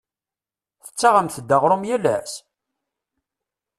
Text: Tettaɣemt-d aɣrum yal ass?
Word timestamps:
Tettaɣemt-d 0.85 1.49
aɣrum 1.55 1.83
yal 1.89 2.05
ass? 2.17 2.33